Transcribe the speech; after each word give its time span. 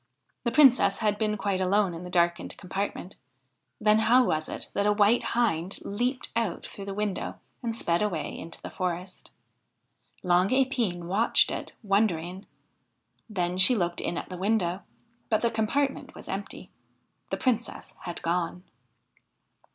The 0.45 0.51
Princess 0.51 0.97
had 0.97 1.19
been 1.19 1.37
quite 1.37 1.61
alone 1.61 1.93
in 1.93 2.03
the 2.03 2.09
darkened 2.09 2.57
compartment; 2.57 3.17
then 3.79 3.99
how 3.99 4.23
was 4.23 4.49
it 4.49 4.69
that 4.73 4.87
a 4.87 4.91
white 4.91 5.21
hind 5.37 5.77
leapt 5.83 6.29
out 6.35 6.65
through 6.65 6.85
the 6.85 6.93
window 6.95 7.35
and 7.61 7.77
sped 7.77 8.01
away 8.01 8.35
into 8.35 8.59
the 8.63 8.71
forest? 8.71 9.29
Long 10.23 10.47
Epine 10.51 11.03
watched 11.03 11.51
it, 11.51 11.73
wondering. 11.83 12.47
Then 13.29 13.59
she 13.59 13.75
looked 13.75 14.01
in 14.01 14.17
at 14.17 14.29
the 14.29 14.37
window, 14.37 14.81
but 15.29 15.43
the 15.43 15.51
compartment 15.51 16.15
was 16.15 16.27
empty. 16.27 16.71
The 17.29 17.37
Princess 17.37 17.93
had 17.99 18.23
gone 18.23 18.63